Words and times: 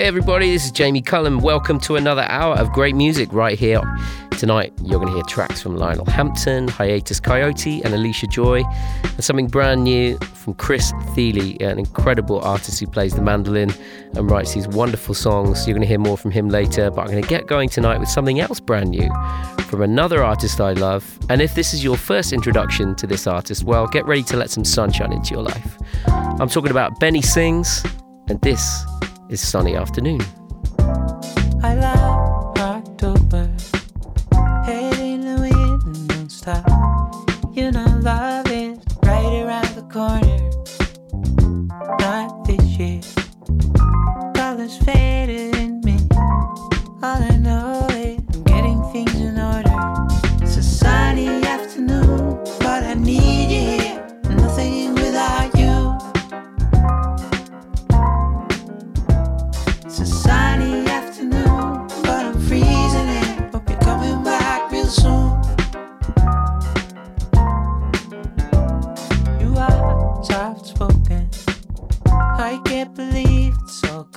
Hey 0.00 0.06
everybody, 0.06 0.50
this 0.50 0.64
is 0.64 0.70
Jamie 0.72 1.02
Cullum. 1.02 1.40
Welcome 1.40 1.78
to 1.80 1.96
another 1.96 2.22
hour 2.22 2.54
of 2.54 2.72
great 2.72 2.94
music 2.94 3.30
right 3.34 3.58
here. 3.58 3.82
Tonight, 4.30 4.72
you're 4.82 4.98
going 4.98 5.08
to 5.08 5.14
hear 5.14 5.22
tracks 5.24 5.60
from 5.60 5.76
Lionel 5.76 6.06
Hampton, 6.06 6.68
Hiatus 6.68 7.20
Kaiyote, 7.20 7.84
and 7.84 7.92
Allysha 7.92 8.26
Joy, 8.30 8.64
and 9.02 9.22
something 9.22 9.46
brand 9.46 9.84
new 9.84 10.16
from 10.32 10.54
Chris 10.54 10.90
Thile, 11.14 11.54
an 11.60 11.78
incredible 11.78 12.40
artist 12.40 12.80
who 12.80 12.86
plays 12.86 13.12
the 13.12 13.20
mandolin 13.20 13.74
and 14.14 14.30
writes 14.30 14.54
these 14.54 14.66
wonderful 14.66 15.14
songs. 15.14 15.68
You're 15.68 15.74
going 15.74 15.86
to 15.86 15.88
hear 15.88 15.98
more 15.98 16.16
from 16.16 16.30
him 16.30 16.48
later, 16.48 16.90
but 16.90 17.02
I'm 17.02 17.08
going 17.08 17.22
to 17.22 17.28
get 17.28 17.46
going 17.46 17.68
tonight 17.68 18.00
with 18.00 18.08
something 18.08 18.40
else 18.40 18.58
brand 18.58 18.92
new 18.92 19.10
from 19.64 19.82
another 19.82 20.24
artist 20.24 20.62
I 20.62 20.72
love. 20.72 21.18
And 21.28 21.42
if 21.42 21.54
this 21.54 21.74
is 21.74 21.84
your 21.84 21.98
first 21.98 22.32
introduction 22.32 22.94
to 22.96 23.06
this 23.06 23.26
artist, 23.26 23.64
well, 23.64 23.86
get 23.86 24.06
ready 24.06 24.22
to 24.22 24.38
let 24.38 24.48
some 24.48 24.64
sunshine 24.64 25.12
into 25.12 25.34
your 25.34 25.42
life. 25.42 25.76
I'm 26.06 26.48
talking 26.48 26.70
about 26.70 26.98
Benny 27.00 27.20
Sings, 27.20 27.84
and 28.28 28.40
this 28.40 28.82
is 29.30 29.40
Sunny 29.40 29.76
Afternoon. 29.76 30.20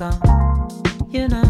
You 0.03 1.27
know, 1.29 1.42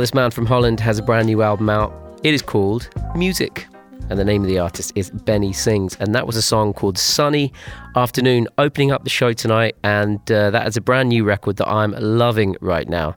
this 0.00 0.14
man 0.14 0.30
from 0.30 0.46
Holland 0.46 0.80
has 0.80 0.98
a 0.98 1.02
brand 1.02 1.26
new 1.26 1.42
album 1.42 1.68
out. 1.68 1.92
It 2.22 2.32
is 2.32 2.40
called 2.40 2.88
Music, 3.14 3.66
and 4.08 4.18
the 4.18 4.24
name 4.24 4.42
of 4.42 4.48
the 4.48 4.58
artist 4.58 4.92
is 4.94 5.10
Benny 5.10 5.52
Sings. 5.52 5.96
And 6.00 6.14
that 6.14 6.26
was 6.26 6.36
a 6.36 6.42
song 6.42 6.72
called 6.72 6.96
Sunny 6.96 7.52
Afternoon, 7.94 8.48
opening 8.56 8.92
up 8.92 9.04
the 9.04 9.10
show 9.10 9.32
tonight. 9.32 9.76
And 9.84 10.18
uh, 10.32 10.50
that 10.50 10.66
is 10.66 10.76
a 10.76 10.80
brand 10.80 11.10
new 11.10 11.24
record 11.24 11.56
that 11.56 11.68
I'm 11.68 11.92
loving 11.92 12.56
right 12.60 12.88
now. 12.88 13.16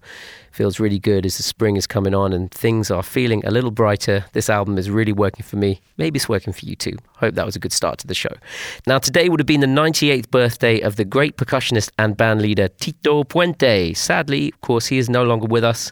Feels 0.52 0.80
really 0.80 1.00
good 1.00 1.26
as 1.26 1.38
the 1.38 1.44
spring 1.44 1.78
is 1.78 1.88
coming 1.88 2.14
on 2.14 2.32
and 2.32 2.52
things 2.52 2.92
are 2.92 3.02
feeling 3.02 3.44
a 3.46 3.50
little 3.50 3.72
brighter. 3.72 4.26
This 4.34 4.50
album 4.50 4.78
is 4.78 4.90
really 4.90 5.14
working 5.14 5.44
for 5.44 5.56
me. 5.56 5.82
Maybe 5.98 6.18
it's 6.18 6.30
working 6.30 6.54
for 6.54 6.66
you 6.66 6.76
too. 6.76 6.98
Hope 7.18 7.34
that 7.36 7.46
was 7.46 7.56
a 7.56 7.60
good 7.60 7.74
start 7.74 7.98
to 8.00 8.08
the 8.08 8.14
show. 8.14 8.36
Now, 8.86 9.00
today 9.00 9.30
would 9.30 9.40
have 9.40 9.48
been 9.48 9.62
the 9.62 9.68
98th 9.68 10.30
birthday 10.30 10.80
of 10.82 10.98
the 10.98 11.06
great 11.06 11.38
percussionist 11.38 11.90
and 11.98 12.16
band 12.16 12.42
leader 12.42 12.68
Tito 12.68 13.24
Puente. 13.24 13.96
Sadly, 13.96 14.52
of 14.52 14.62
course, 14.62 14.88
he 14.88 15.00
is 15.00 15.10
no 15.10 15.24
longer 15.24 15.48
with 15.48 15.64
us 15.64 15.90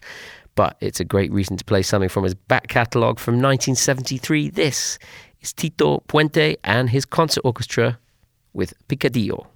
but 0.56 0.78
it's 0.80 1.00
a 1.00 1.06
great 1.06 1.32
reason 1.32 1.58
to 1.58 1.66
play 1.66 1.82
something 1.82 2.10
from 2.10 2.24
his 2.24 2.36
back 2.36 2.68
catalogue 2.68 3.20
from 3.20 3.36
1973. 3.36 4.50
This 4.50 5.00
is 5.42 5.54
Tito 5.54 6.04
Puente 6.08 6.58
and 6.64 6.90
his 6.90 7.06
concert 7.06 7.42
orchestra 7.44 8.00
with 8.54 8.74
Picadillo. 8.88 9.48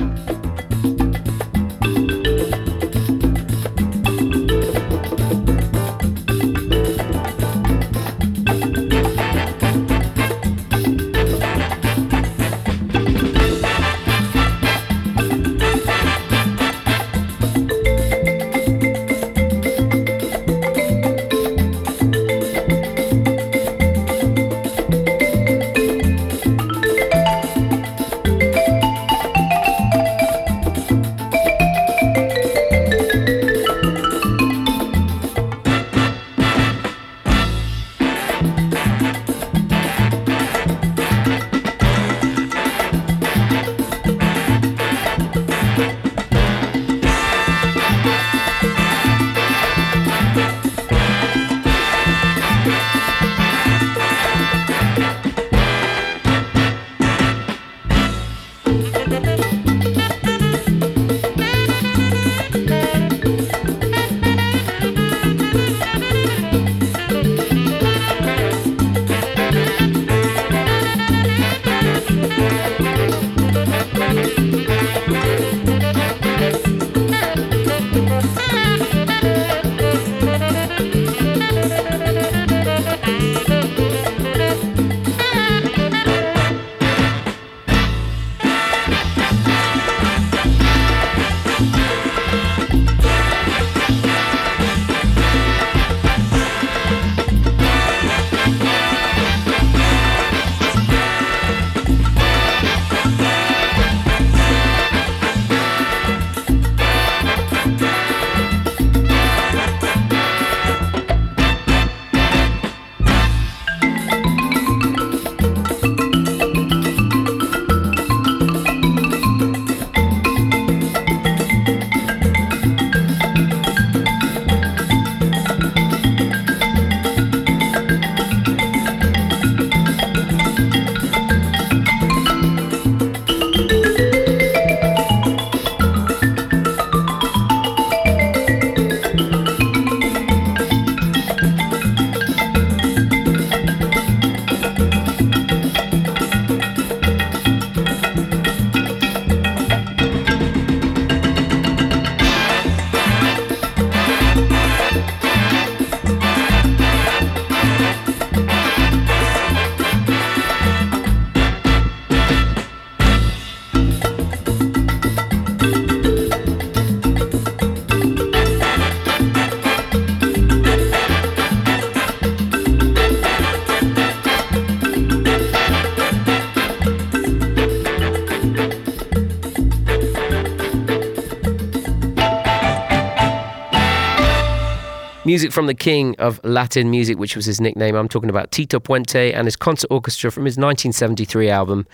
Music 185.35 185.51
from 185.51 185.67
the 185.67 185.73
king 185.73 186.15
of 186.17 186.39
Latin 186.45 186.89
music, 186.89 187.19
which 187.19 187.35
was 187.35 187.43
his 187.43 187.59
nickname. 187.59 187.93
I'm 187.93 188.07
talking 188.07 188.29
about 188.29 188.51
Tito 188.51 188.79
Puente 188.79 189.33
and 189.33 189.45
his 189.45 189.57
concert 189.57 189.91
orchestra 189.91 190.31
from 190.31 190.45
his 190.45 190.53
1973 190.53 191.49
album. 191.49 191.85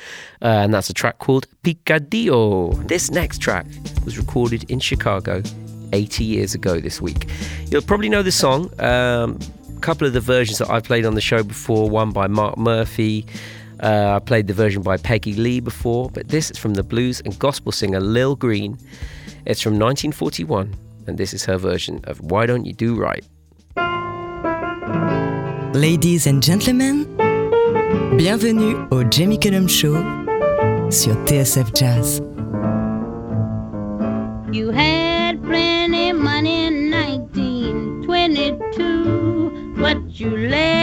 Uh, 0.44 0.46
and 0.46 0.72
that's 0.72 0.92
a 0.92 0.94
track 0.94 1.18
called 1.18 1.48
Picadillo. 1.64 2.88
This 2.88 3.10
next 3.10 3.40
track 3.40 3.66
was 4.06 4.20
recorded 4.20 4.70
in 4.70 4.80
Chicago 4.80 5.42
80 5.92 6.24
years 6.24 6.54
ago 6.54 6.80
this 6.80 7.02
week. 7.02 7.30
You'll 7.72 7.82
probably 7.82 8.10
know 8.10 8.22
the 8.22 8.32
song. 8.32 8.70
Um, 8.80 9.40
a 9.76 9.80
couple 9.80 10.06
of 10.06 10.14
the 10.14 10.22
versions 10.22 10.60
that 10.60 10.70
I've 10.70 10.84
played 10.84 11.08
on 11.08 11.16
the 11.16 11.20
show 11.22 11.42
before, 11.42 11.90
one 11.90 12.12
by 12.12 12.28
Mark 12.28 12.60
Murphy. 12.60 13.26
Uh, 13.80 14.18
I 14.18 14.20
played 14.20 14.46
the 14.46 14.54
version 14.54 14.84
by 14.84 14.98
Peggy 14.98 15.34
Lee 15.34 15.62
before, 15.62 16.12
but 16.12 16.28
this 16.28 16.52
is 16.52 16.60
from 16.60 16.76
the 16.76 16.84
blues 16.84 17.24
and 17.26 17.40
gospel 17.40 17.72
singer 17.72 18.02
Lil 18.02 18.36
Green. 18.36 18.78
It's 19.48 19.62
from 19.62 19.80
1941 19.80 20.76
and 21.12 21.20
this 21.20 21.34
is 21.34 21.44
her 21.44 21.58
version 21.58 22.00
of 22.06 22.22
Why 22.22 22.46
Don't 22.46 22.64
You 22.66 22.72
Do 22.72 22.96
Right. 22.96 23.26
Ladies 25.76 26.26
and 26.26 26.42
gentlemen, 26.42 27.06
bienvenue 28.18 28.88
au 28.92 29.04
Jamie 29.04 29.38
Cullum 29.38 29.68
Show 29.68 29.96
sur 30.90 31.14
TSF 31.26 31.74
Jazz. 31.76 32.22
You 34.54 34.72
had 34.72 35.44
plenty 35.44 36.14
money 36.14 36.68
in 36.68 36.92
1922, 36.92 39.74
but 39.76 39.98
you 40.18 40.30
let 40.48 40.81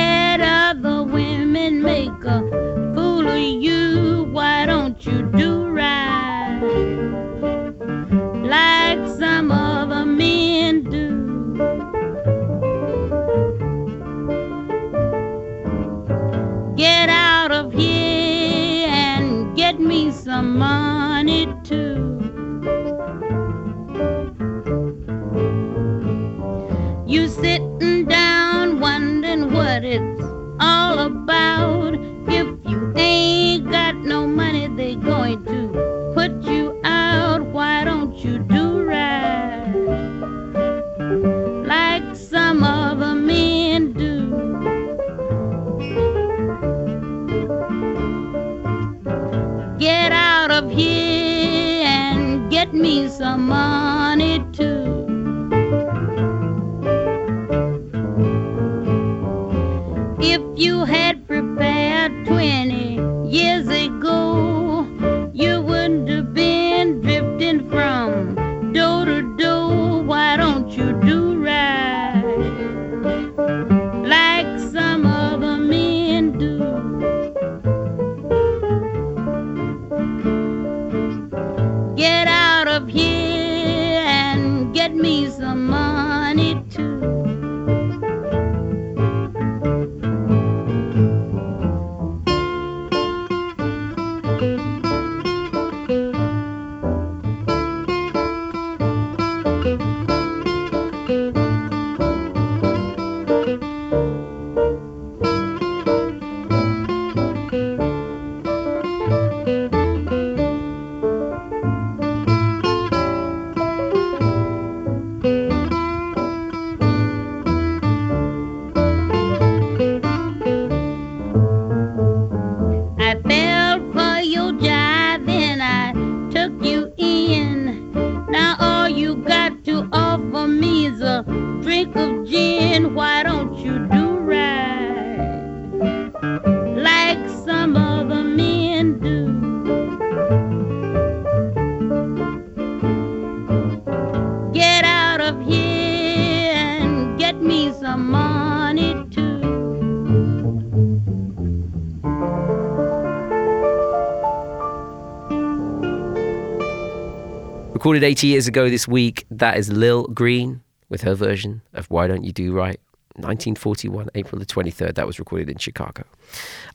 Recorded 157.98 158.12
80 158.12 158.26
years 158.28 158.46
ago 158.46 158.70
this 158.70 158.86
week, 158.86 159.26
that 159.28 159.56
is 159.56 159.72
Lil 159.72 160.05
Green 160.05 160.60
with 160.88 161.00
her 161.00 161.17
version 161.17 161.62
of 161.74 161.90
Why 161.90 162.06
Don't 162.06 162.22
You 162.22 162.31
Do 162.31 162.52
Right. 162.52 162.78
1941, 163.17 164.10
April 164.14 164.38
the 164.38 164.46
23rd. 164.46 164.94
That 164.94 165.05
was 165.05 165.19
recorded 165.19 165.50
in 165.50 165.58
Chicago. 165.58 166.05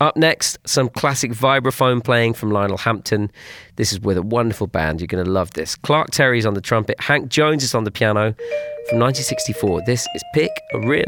Up 0.01 0.17
next, 0.17 0.57
some 0.65 0.89
classic 0.89 1.31
vibraphone 1.31 2.03
playing 2.03 2.33
from 2.33 2.51
Lionel 2.51 2.75
Hampton. 2.75 3.31
This 3.77 3.93
is 3.93 4.01
with 4.01 4.17
a 4.17 4.21
wonderful 4.21 4.67
band. 4.67 4.99
You're 4.99 5.07
going 5.07 5.23
to 5.23 5.31
love 5.31 5.51
this. 5.51 5.77
Clark 5.77 6.11
Terry's 6.11 6.45
on 6.45 6.55
the 6.55 6.61
trumpet. 6.61 6.99
Hank 6.99 7.29
Jones 7.29 7.63
is 7.63 7.73
on 7.73 7.85
the 7.85 7.91
piano. 7.91 8.33
From 8.89 8.99
1964, 8.99 9.83
this 9.85 10.05
is 10.13 10.23
Pick 10.33 10.51
a 10.73 10.79
Rib. 10.81 11.07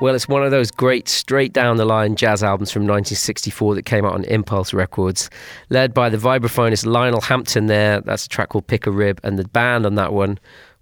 Well, 0.00 0.14
it's 0.14 0.28
one 0.28 0.44
of 0.44 0.52
those 0.52 0.70
great 0.70 1.08
straight 1.08 1.52
down 1.52 1.76
the 1.76 1.84
line 1.84 2.14
jazz 2.14 2.44
albums 2.44 2.70
from 2.70 2.82
1964 2.82 3.74
that 3.74 3.84
came 3.84 4.04
out 4.04 4.14
on 4.14 4.22
Impulse 4.24 4.72
Records, 4.72 5.28
led 5.70 5.92
by 5.92 6.08
the 6.08 6.16
vibraphonist 6.16 6.86
Lionel 6.86 7.20
Hampton 7.20 7.66
there. 7.66 8.00
That's 8.00 8.26
a 8.26 8.28
track 8.28 8.50
called 8.50 8.68
Pick 8.68 8.86
a 8.86 8.92
Rib, 8.92 9.18
and 9.24 9.36
the 9.40 9.48
band 9.48 9.86
on 9.86 9.96
that 9.96 10.12
one, 10.12 10.38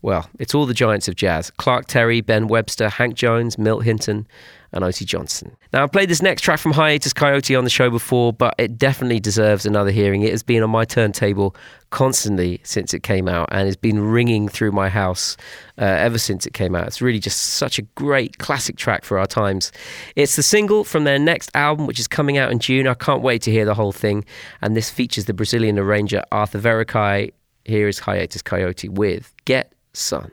well, 0.07 0.31
it's 0.39 0.55
all 0.55 0.67
the 0.67 0.73
giants 0.73 1.09
of 1.09 1.17
jazz 1.17 1.51
Clark 1.51 1.87
Terry, 1.87 2.21
Ben 2.21 2.47
Webster, 2.47 2.89
Hank 2.89 3.17
Jones, 3.17 3.59
Milt 3.59 3.83
Hinton, 3.83 4.25
and 4.71 4.85
O.T. 4.85 5.05
Johnson. 5.05 5.57
Now, 5.73 5.83
I've 5.83 5.91
played 5.91 6.09
this 6.09 6.23
next 6.23 6.43
track 6.43 6.61
from 6.61 6.71
Hiatus 6.71 7.13
Kaiyote 7.13 7.59
on 7.59 7.65
the 7.65 7.71
show 7.71 7.91
before, 7.91 8.33
but 8.33 8.55
it 8.57 8.79
definitely 8.79 9.19
deserves 9.19 9.67
another 9.67 9.91
hearing. 9.91 10.23
It 10.23 10.31
has 10.31 10.45
been 10.45 10.63
on 10.63 10.71
my 10.71 10.85
turntable 10.85 11.57
constantly 11.91 12.61
since 12.63 12.95
it 12.95 13.03
came 13.03 13.29
out 13.29 13.49
and 13.51 13.67
has 13.67 13.77
been 13.77 13.99
ringing 14.01 14.49
through 14.49 14.71
my 14.71 14.89
house 14.89 15.37
uh, 15.77 15.85
ever 15.85 16.19
since 16.19 16.47
it 16.47 16.53
came 16.53 16.77
out. 16.77 16.87
It's 16.87 17.03
really 17.03 17.19
just 17.19 17.41
such 17.41 17.77
a 17.77 17.83
great 17.83 18.39
classic 18.39 18.77
track 18.77 19.05
for 19.05 19.19
our 19.19 19.27
times. 19.27 19.73
It's 20.15 20.37
the 20.37 20.43
single 20.45 20.85
from 20.85 21.03
their 21.03 21.19
next 21.19 21.51
album, 21.55 21.89
which 21.89 21.99
is 21.99 22.07
coming 22.07 22.39
out 22.39 22.53
in 22.53 22.61
June. 22.61 22.87
I 22.87 22.95
can't 22.95 23.23
wait 23.23 23.43
to 23.43 23.51
hear 23.51 23.65
the 23.65 23.75
whole 23.75 23.93
thing. 23.93 24.25
And 24.63 24.77
this 24.77 24.89
features 24.89 25.25
the 25.25 25.35
Brazilian 25.35 25.81
arranger 25.81 26.23
Arthur 26.31 26.61
Verocai. 26.61 27.33
Here 27.65 27.89
is 27.89 27.99
Hiatus 27.99 28.43
Kaiyote 28.43 28.91
with 28.91 29.35
Get 29.45 29.73
Sun. 29.97 30.31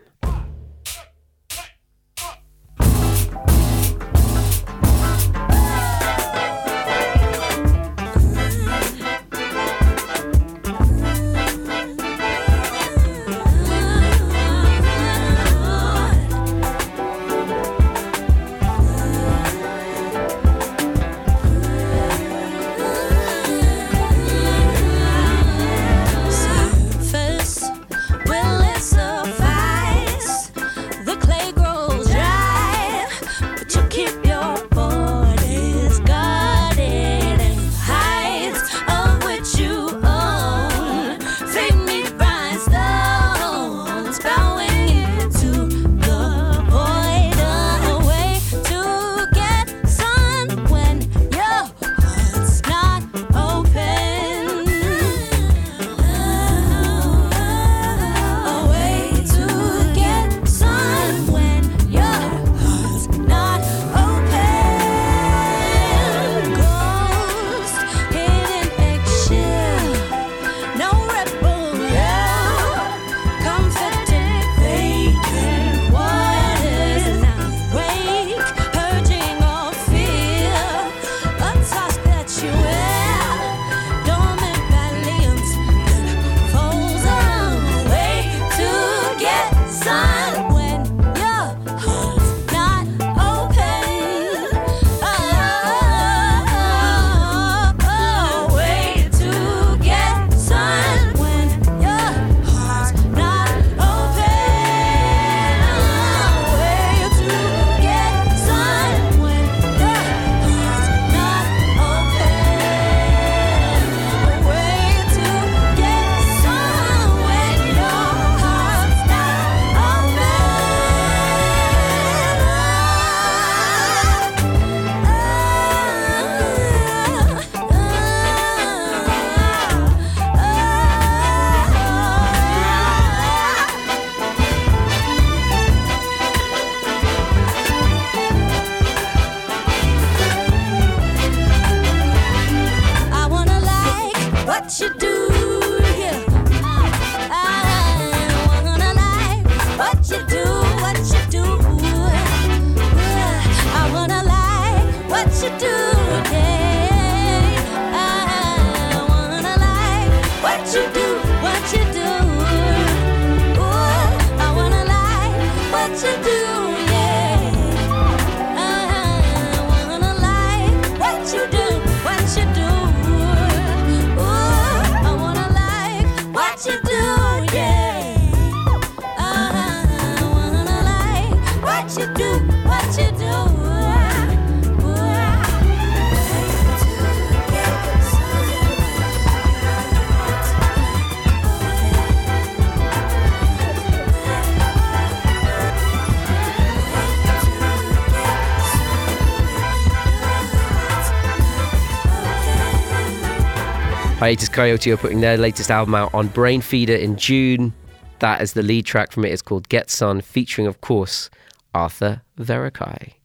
Hiatus 204.23 204.47
Kaiyote 204.47 204.93
are 204.93 204.95
putting 204.95 205.19
their 205.19 205.35
latest 205.35 205.69
album 205.69 205.95
out 205.95 206.13
on 206.13 206.29
Brainfeeder 206.29 206.97
in 206.97 207.17
June. 207.17 207.73
That 208.19 208.41
is 208.41 208.53
the 208.53 208.63
lead 208.63 208.85
track 208.85 209.11
from 209.11 209.25
it. 209.25 209.33
It's 209.33 209.41
called 209.41 209.67
Get 209.67 209.89
Sun, 209.89 210.21
featuring, 210.21 210.65
of 210.65 210.79
course, 210.79 211.29
Arthur 211.75 212.21
Verocai. 212.39 213.15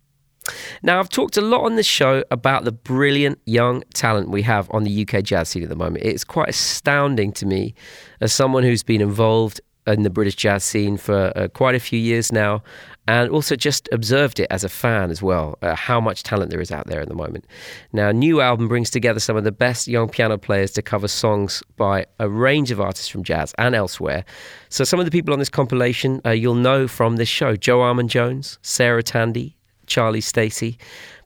Now, 0.82 0.98
I've 0.98 1.08
talked 1.08 1.37
a 1.37 1.40
lot 1.40 1.61
on 1.61 1.76
this 1.76 1.87
show 1.87 2.24
about 2.32 2.64
the 2.64 2.72
brilliant 2.72 3.38
young 3.46 3.84
talent 3.94 4.30
we 4.30 4.42
have 4.42 4.68
on 4.72 4.82
the 4.82 5.06
UK 5.06 5.22
jazz 5.22 5.50
scene 5.50 5.62
at 5.62 5.68
the 5.68 5.76
moment. 5.76 6.04
It's 6.04 6.24
quite 6.24 6.48
astounding 6.48 7.30
to 7.34 7.46
me 7.46 7.76
as 8.20 8.32
someone 8.32 8.64
who's 8.64 8.82
been 8.82 9.00
involved 9.00 9.61
in 9.87 10.02
the 10.02 10.11
British 10.11 10.34
jazz 10.34 10.64
scene 10.64 10.96
for 10.96 11.32
uh, 11.37 11.46
quite 11.46 11.76
a 11.76 11.80
few 11.80 12.00
years 12.00 12.32
now 12.32 12.64
and 13.09 13.31
also 13.31 13.57
just 13.57 13.88
observed 13.90 14.38
it 14.38 14.47
as 14.51 14.64
a 14.64 14.68
fan 14.68 15.11
as 15.11 15.23
well, 15.23 15.57
uh, 15.62 15.75
how 15.75 15.99
much 15.99 16.23
talent 16.23 16.51
there 16.51 16.61
is 16.61 16.71
out 16.71 16.87
there 16.88 17.01
at 17.01 17.09
the 17.09 17.14
moment. 17.14 17.47
Now, 17.94 18.12
new 18.12 18.42
album 18.42 18.68
brings 18.68 18.90
together 18.90 19.18
some 19.18 19.35
of 19.35 19.44
the 19.44 19.51
best 19.51 19.88
young 19.88 20.11
piano 20.11 20.37
players 20.37 20.73
to 20.73 20.83
cover 20.83 21.09
songs 21.09 21.62
by 21.79 22.05
a 22.18 22.29
range 22.29 22.71
of 22.71 22.83
artists 22.83 23.09
from 23.09 23.25
jazz 23.25 23.55
and 23.57 23.75
elsewhere. 23.75 24.27
So, 24.68 24.85
some 24.85 25.01
of 25.01 25.07
the 25.07 25.11
people 25.11 25.33
on 25.33 25.38
this 25.38 25.49
compilation 25.49 26.21
uh, 26.27 26.31
you'll 26.31 26.55
know 26.55 26.87
from 26.87 27.16
this 27.16 27.31
show 27.31 27.57
Joe 27.57 27.79
Armon-Jones, 27.79 28.59
Sarah 28.61 29.03
Tandy, 29.03 29.57
Charlie 29.87 30.21
Stacey. 30.21 30.79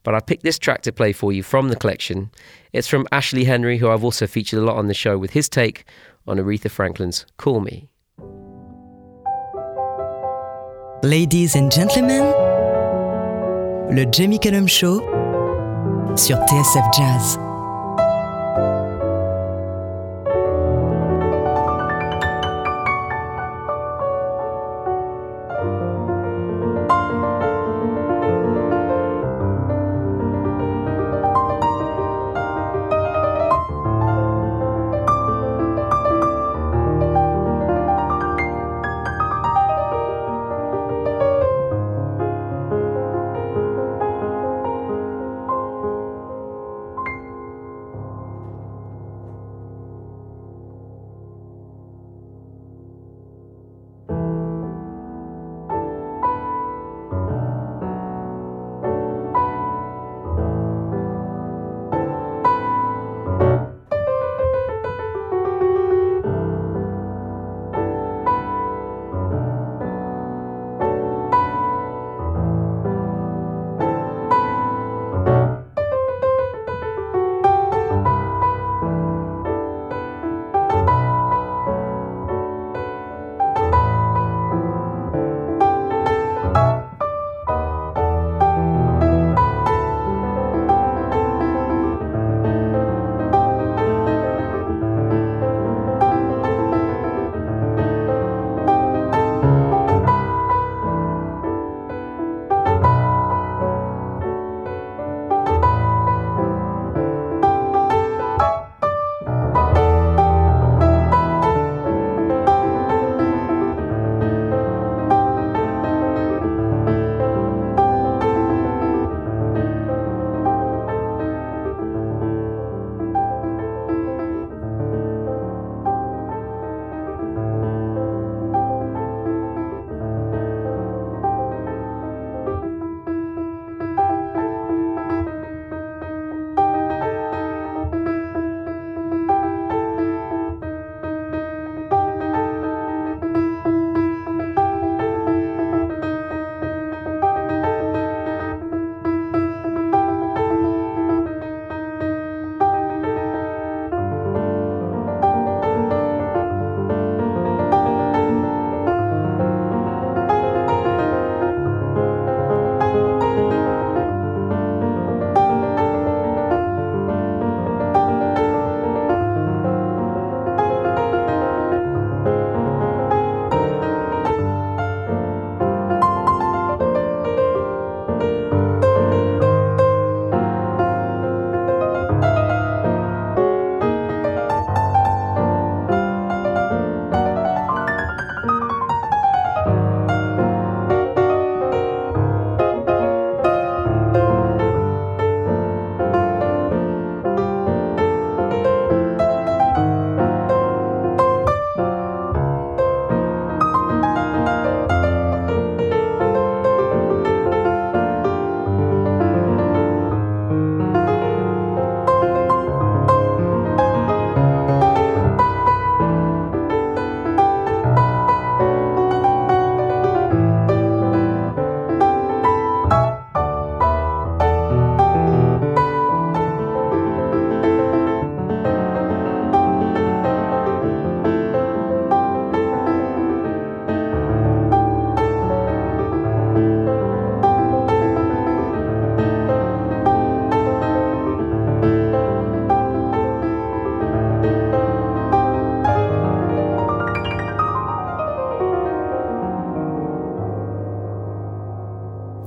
But 0.03 0.15
I 0.15 0.21
picked 0.21 0.43
this 0.43 0.57
track 0.57 0.83
to 0.83 0.93
play 0.93 1.11
for 1.11 1.33
you 1.33 1.43
from 1.43 1.67
the 1.67 1.75
collection. 1.75 2.31
It's 2.71 2.87
from 2.87 3.07
Ashley 3.11 3.43
Henry, 3.43 3.77
who 3.77 3.89
I've 3.89 4.05
also 4.05 4.25
featured 4.25 4.59
a 4.59 4.63
lot 4.63 4.77
on 4.77 4.87
the 4.87 4.93
show 4.93 5.17
with 5.17 5.31
his 5.31 5.49
take 5.49 5.83
on 6.27 6.37
Aretha 6.37 6.71
Franklin's 6.71 7.25
Call 7.37 7.59
Me. 7.59 7.89
Ladies 11.03 11.57
and 11.57 11.69
gentlemen, 11.69 12.23
le 13.89 14.05
Jamie 14.09 14.39
Cullum 14.39 14.69
Show 14.69 15.01
sur 16.15 16.37
TSF 16.47 16.85
Jazz. 16.97 17.52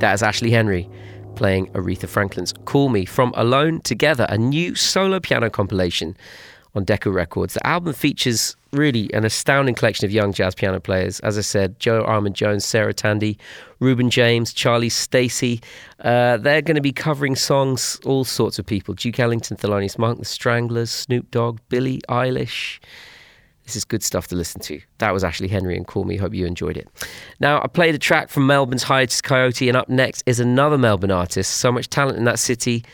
That 0.07 0.15
is 0.15 0.23
Ashley 0.23 0.53
Henry 0.53 0.89
playing 1.35 1.67
Aretha 1.73 2.09
Franklin's 2.09 2.55
Call 2.65 2.91
Me 2.91 3.05
from 3.05 3.33
Alone 3.35 3.81
Together, 3.81 4.25
a 4.29 4.39
new 4.39 4.77
solo 4.77 5.19
piano 5.19 5.51
compilation 5.51 6.17
on 6.77 6.85
Decca 6.85 7.11
Records. 7.11 7.55
The 7.55 7.67
album 7.67 7.93
features 7.93 8.55
really 8.71 9.13
an 9.15 9.25
astounding 9.25 9.75
collection 9.75 10.05
of 10.05 10.13
young 10.13 10.33
jazz 10.33 10.55
piano 10.55 10.79
players. 10.79 11.19
As 11.21 11.37
I 11.37 11.41
said, 11.41 11.81
Joe 11.81 12.05
Armon-Jones, 12.05 12.65
Sarah 12.65 12.95
Tandy, 12.95 13.37
Reuben 13.81 14.09
James, 14.09 14.53
Charlie 14.53 14.91
Stacey. 14.91 15.61
Uh, 15.99 16.37
they're 16.37 16.63
going 16.63 16.77
to 16.77 16.81
be 16.81 16.93
covering 16.93 17.35
songs, 17.35 17.99
all 18.05 18.23
sorts 18.23 18.61
of 18.61 18.65
people. 18.67 18.95
Duke 18.95 19.19
Ellington, 19.19 19.57
Thelonious 19.57 19.99
Monk, 19.99 20.21
The 20.21 20.25
Stranglers, 20.25 20.93
Snoop 20.93 21.33
Dogg, 21.33 21.59
Billie 21.69 22.01
Eilish. 22.09 22.79
This 23.67 23.77
is 23.77 23.85
good 23.85 24.03
stuff 24.03 24.29
to 24.29 24.37
listen 24.37 24.61
to. 24.63 24.81
That 24.99 25.13
was 25.13 25.25
Ashley 25.25 25.49
Henry 25.49 25.77
and 25.77 25.87
Call 25.87 26.05
Me. 26.05 26.17
Hope 26.17 26.33
you 26.33 26.47
enjoyed 26.47 26.77
it. 26.77 26.89
Now, 27.41 27.61
I 27.61 27.67
played 27.67 27.97
a 27.97 27.99
track 27.99 28.31
from 28.31 28.47
Melbourne's 28.47 28.85
Hiatus 28.85 29.21
Kaiyote, 29.21 29.67
and 29.67 29.77
up 29.77 29.89
next 29.89 30.23
is 30.25 30.39
another 30.39 30.79
Melbourne 30.79 31.11
artist. 31.11 31.57
So 31.57 31.73
much 31.73 31.91
talent 31.91 32.17
in 32.17 32.25
that 32.25 32.39
city, 32.39 32.85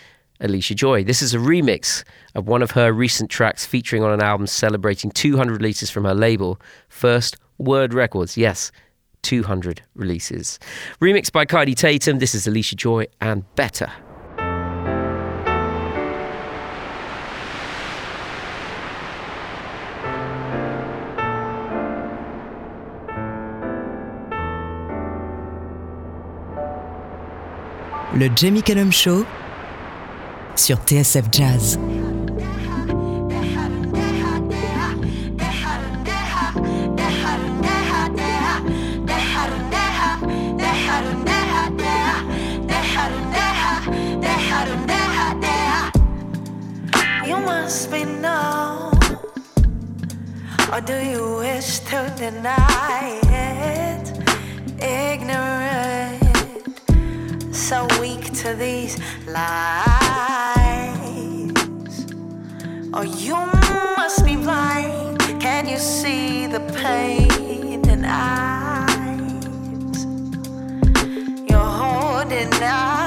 Allysha 0.40 0.74
Joy. 0.74 1.04
This 1.04 1.20
is 1.20 1.34
a 1.34 1.38
remix 1.38 2.04
of 2.34 2.48
one 2.48 2.62
of 2.62 2.70
her 2.70 2.90
recent 2.90 3.30
tracks 3.30 3.66
featuring 3.66 4.02
on 4.02 4.12
an 4.12 4.22
album 4.22 4.46
celebrating 4.46 5.10
200 5.10 5.52
releases 5.52 5.90
from 5.90 6.04
her 6.04 6.14
label, 6.14 6.58
First 6.88 7.36
Word 7.58 7.92
Records. 7.92 8.38
Yes, 8.38 8.72
200 9.22 9.82
releases. 9.94 10.58
Remixed 11.02 11.32
by 11.32 11.44
Kaidi 11.44 11.76
Tatham. 11.76 12.18
This 12.18 12.34
is 12.34 12.46
Allysha 12.46 12.76
Joy 12.76 13.06
and 13.20 13.44
Better. 13.56 13.92
Le 28.14 28.28
Jamie 28.34 28.62
Cullum 28.62 28.92
Show 28.92 29.24
sur 30.54 30.76
TSF 30.86 31.24
Jazz. 31.32 31.78
You 47.24 47.38
must 47.38 47.90
be 47.90 48.04
known, 48.04 48.92
or 50.72 50.80
do 50.80 50.94
you 50.94 51.38
wish 51.38 51.78
to 51.80 52.12
deny 52.18 53.20
it? 53.24 54.12
Ignorant, 54.82 56.11
so 57.72 57.88
weak 58.02 58.30
to 58.34 58.54
these 58.54 58.98
lies. 59.26 59.46
Or 62.92 63.06
you 63.06 63.38
must 63.96 64.26
be 64.26 64.36
blind. 64.36 65.18
Can 65.40 65.66
you 65.66 65.78
see 65.78 66.46
the 66.46 66.60
pain 66.82 67.88
in 67.88 68.04
eyes? 68.04 69.46
You're 71.48 71.72
holding 71.82 72.52
out. 72.62 73.01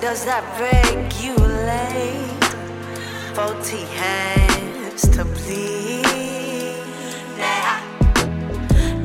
Does 0.00 0.24
that 0.24 0.44
regulate? 0.58 2.44
Faulty 3.34 3.84
hands 4.00 5.02
to 5.16 5.24
bleed. 5.24 6.04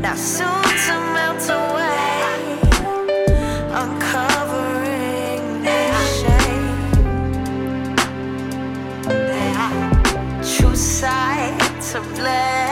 Now, 0.01 0.15
soon 0.15 0.63
to 0.85 0.95
melt 1.13 1.49
away, 1.49 2.59
uncovering 3.81 5.43
their 5.63 5.93
shame. 6.19 6.79
True 10.41 10.75
sight 10.75 11.81
to 11.91 11.99
Ah, 12.01 12.68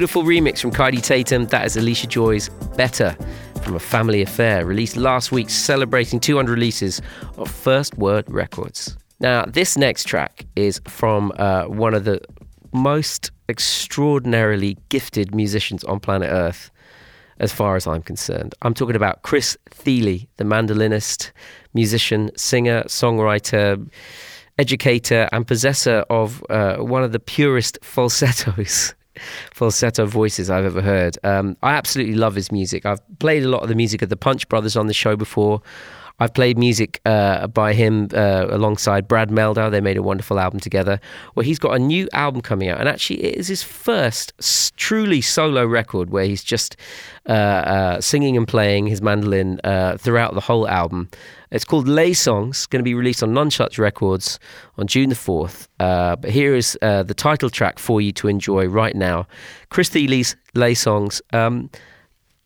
beautiful 0.00 0.22
remix 0.22 0.62
from 0.62 0.70
Kaidi 0.70 1.02
Tatham. 1.02 1.44
That 1.48 1.66
is 1.66 1.76
Allysha 1.76 2.08
Joy's 2.08 2.48
Better 2.74 3.14
from 3.62 3.74
A 3.74 3.78
Family 3.78 4.22
Affair, 4.22 4.64
released 4.64 4.96
last 4.96 5.30
week, 5.30 5.50
celebrating 5.50 6.18
200 6.18 6.50
releases 6.50 7.02
of 7.36 7.50
First 7.50 7.98
Word 7.98 8.24
Records. 8.26 8.96
Now, 9.20 9.44
this 9.44 9.76
next 9.76 10.04
track 10.04 10.46
is 10.56 10.80
from 10.88 11.34
uh, 11.36 11.64
one 11.64 11.92
of 11.92 12.04
the 12.04 12.18
most 12.72 13.30
extraordinarily 13.50 14.78
gifted 14.88 15.34
musicians 15.34 15.84
on 15.84 16.00
planet 16.00 16.30
Earth, 16.30 16.70
as 17.38 17.52
far 17.52 17.76
as 17.76 17.86
I'm 17.86 18.00
concerned. 18.00 18.54
I'm 18.62 18.72
talking 18.72 18.96
about 18.96 19.20
Chris 19.20 19.58
Thile, 19.68 20.20
the 20.38 20.44
mandolinist, 20.44 21.30
musician, 21.74 22.30
singer, 22.38 22.84
songwriter, 22.84 23.86
educator, 24.58 25.28
and 25.30 25.46
possessor 25.46 26.06
of 26.08 26.42
uh, 26.48 26.78
one 26.78 27.04
of 27.04 27.12
the 27.12 27.20
purest 27.20 27.78
falsettos. 27.82 28.94
falsetto 29.52 30.06
voices 30.06 30.50
I've 30.50 30.64
ever 30.64 30.82
heard. 30.82 31.18
Um, 31.24 31.56
I 31.62 31.74
absolutely 31.74 32.14
love 32.14 32.34
his 32.34 32.50
music. 32.52 32.86
I've 32.86 33.00
played 33.18 33.42
a 33.42 33.48
lot 33.48 33.62
of 33.62 33.68
the 33.68 33.74
music 33.74 34.02
of 34.02 34.08
the 34.08 34.16
Punch 34.16 34.48
Brothers 34.48 34.76
on 34.76 34.86
the 34.86 34.94
show 34.94 35.16
before. 35.16 35.62
I've 36.20 36.34
played 36.34 36.58
music 36.58 37.00
uh, 37.06 37.46
by 37.46 37.72
him 37.72 38.08
uh, 38.12 38.46
alongside 38.50 39.08
Brad 39.08 39.30
Mehldau. 39.30 39.70
They 39.70 39.80
made 39.80 39.96
a 39.96 40.02
wonderful 40.02 40.38
album 40.38 40.60
together. 40.60 41.00
Well, 41.34 41.44
he's 41.44 41.58
got 41.58 41.74
a 41.74 41.78
new 41.78 42.08
album 42.12 42.42
coming 42.42 42.68
out, 42.68 42.78
and 42.78 42.88
actually, 42.88 43.24
it 43.24 43.36
is 43.36 43.48
his 43.48 43.62
first 43.62 44.34
truly 44.76 45.22
solo 45.22 45.64
record 45.64 46.10
where 46.10 46.26
he's 46.26 46.44
just 46.44 46.76
uh, 47.26 47.32
uh, 47.32 48.00
singing 48.02 48.36
and 48.36 48.46
playing 48.46 48.86
his 48.86 49.00
mandolin 49.00 49.60
uh, 49.64 49.96
throughout 49.96 50.34
the 50.34 50.40
whole 50.40 50.68
album. 50.68 51.08
It's 51.50 51.64
called 51.64 51.86
Laysongs, 51.86 52.68
going 52.68 52.80
to 52.80 52.84
be 52.84 52.94
released 52.94 53.22
on 53.22 53.32
Nonesuch 53.32 53.78
Records 53.78 54.38
on 54.78 54.86
June 54.86 55.08
the 55.08 55.16
4th. 55.16 55.66
Uh, 55.80 56.16
but 56.16 56.30
here 56.30 56.54
is 56.54 56.78
uh, 56.80 57.02
the 57.02 57.14
title 57.14 57.50
track 57.50 57.78
for 57.78 58.00
you 58.00 58.12
to 58.12 58.28
enjoy 58.28 58.66
right 58.66 58.94
now 58.94 59.26
Chris 59.68 59.88
Thile's 59.88 60.36
Laysongs. 60.54 61.20
Um, 61.32 61.70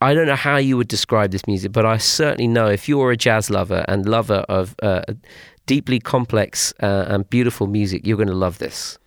I 0.01 0.13
don't 0.15 0.27
know 0.27 0.37
how 0.37 0.57
you 0.57 0.77
would 0.77 0.89
describe 0.89 1.31
this 1.31 1.47
music, 1.47 1.73
but 1.73 1.87
I 1.87 1.97
certainly 1.99 2.47
know 2.47 2.67
if 2.67 2.89
you're 2.89 3.11
a 3.11 3.17
jazz 3.17 3.51
lover 3.51 3.85
and 3.89 4.07
lover 4.07 4.45
of 4.49 4.75
uh, 4.83 5.03
deeply 5.67 5.99
complex 5.99 6.75
uh, 6.83 7.07
and 7.09 7.29
beautiful 7.31 7.67
music, 7.67 8.07
you're 8.07 8.17
going 8.17 8.29
to 8.29 8.35
love 8.35 8.59
this. 8.59 8.99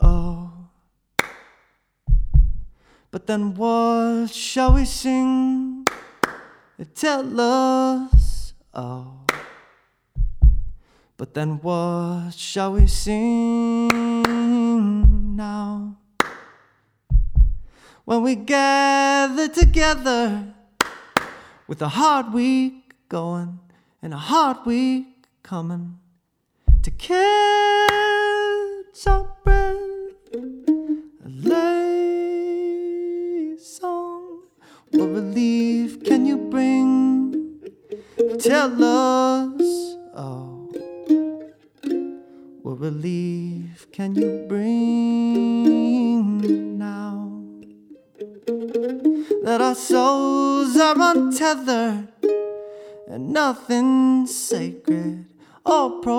Oh. 0.00 0.52
But 3.10 3.26
then 3.26 3.54
what 3.54 4.30
shall 4.30 4.74
we 4.74 4.84
sing? 4.84 5.86
Tell 6.94 7.40
us. 7.40 8.54
Oh. 8.74 9.25
But 11.18 11.32
then 11.32 11.60
what 11.62 12.32
shall 12.32 12.72
we 12.72 12.86
sing 12.86 13.88
now? 15.34 15.96
When 18.04 18.22
we 18.22 18.34
gather 18.34 19.48
together 19.48 20.54
with 21.66 21.80
a 21.80 21.88
hard 21.88 22.34
week 22.34 22.92
going 23.08 23.58
and 24.02 24.12
a 24.12 24.18
hard 24.18 24.58
week 24.66 25.26
coming 25.42 25.98
to 26.82 26.90
catch 26.90 27.18
our 29.06 29.26
breath. 29.42 29.76
A 30.34 31.28
lay 31.28 32.76
song, 33.56 34.42
what 34.90 35.08
relief 35.08 36.04
can 36.04 36.26
you 36.26 36.36
bring? 36.36 37.58
Tell 38.38 38.70
us, 38.84 39.96
oh, 40.14 40.55
relief 42.76 43.90
can 43.90 44.14
you 44.14 44.44
bring 44.48 46.38
now? 46.78 47.42
That 49.42 49.60
our 49.62 49.74
souls 49.74 50.76
are 50.76 50.94
untethered 50.98 52.08
and 53.08 53.32
nothing 53.32 54.26
sacred 54.26 55.26
or 55.64 56.00
profane. 56.00 56.15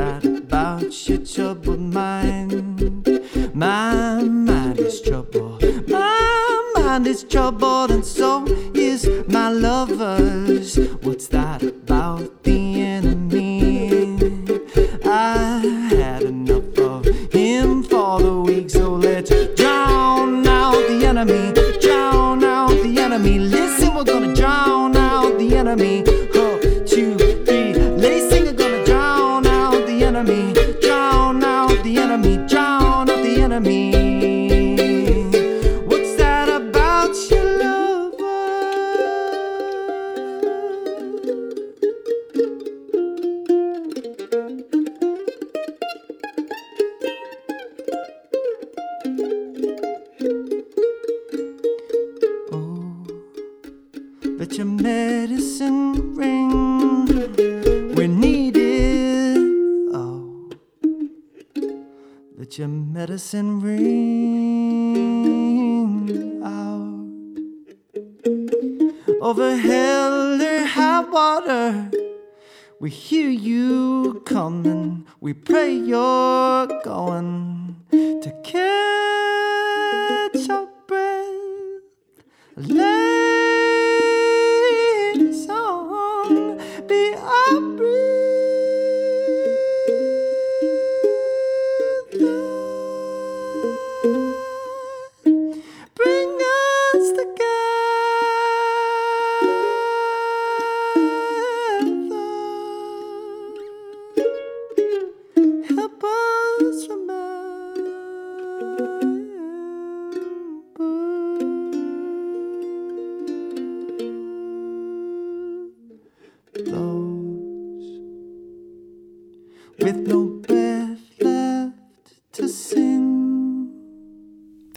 That 0.00 0.24
about 0.24 1.08
your 1.08 1.18
troubled 1.18 1.78
mind? 1.78 2.50
My 3.54 4.22
mind 4.22 4.78
is 4.78 5.02
troubled. 5.02 5.62
My 5.88 6.72
mind 6.74 7.06
is 7.06 7.22
troubled, 7.24 7.59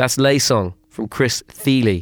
That's 0.04 0.18
Laysong 0.18 0.74
from 0.90 1.08
Chris 1.08 1.42
Thile. 1.48 2.02